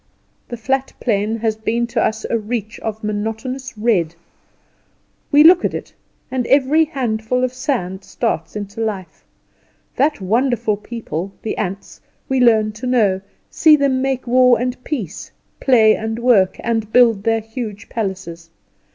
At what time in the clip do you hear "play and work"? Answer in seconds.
15.59-16.57